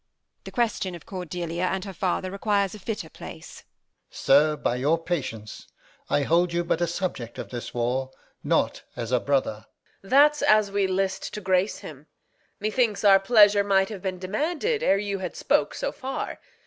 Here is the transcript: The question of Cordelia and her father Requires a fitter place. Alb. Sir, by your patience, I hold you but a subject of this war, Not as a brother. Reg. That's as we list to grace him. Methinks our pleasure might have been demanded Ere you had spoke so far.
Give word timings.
The 0.45 0.51
question 0.51 0.95
of 0.95 1.05
Cordelia 1.05 1.65
and 1.67 1.85
her 1.85 1.93
father 1.93 2.31
Requires 2.31 2.73
a 2.73 2.79
fitter 2.79 3.07
place. 3.07 3.59
Alb. 3.59 3.65
Sir, 4.09 4.55
by 4.57 4.77
your 4.77 4.97
patience, 4.97 5.67
I 6.09 6.23
hold 6.23 6.51
you 6.51 6.63
but 6.63 6.81
a 6.81 6.87
subject 6.87 7.37
of 7.37 7.49
this 7.51 7.71
war, 7.71 8.09
Not 8.43 8.81
as 8.95 9.11
a 9.11 9.19
brother. 9.19 9.67
Reg. 10.01 10.09
That's 10.09 10.41
as 10.41 10.71
we 10.71 10.87
list 10.87 11.31
to 11.35 11.39
grace 11.41 11.77
him. 11.77 12.07
Methinks 12.59 13.03
our 13.03 13.19
pleasure 13.19 13.63
might 13.63 13.89
have 13.89 14.01
been 14.01 14.17
demanded 14.17 14.81
Ere 14.81 14.97
you 14.97 15.19
had 15.19 15.35
spoke 15.35 15.75
so 15.75 15.91
far. 15.91 16.39